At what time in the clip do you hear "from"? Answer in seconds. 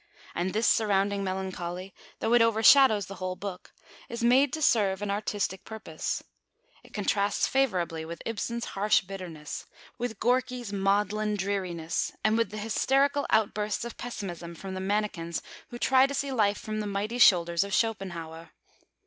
14.55-14.73, 16.59-16.79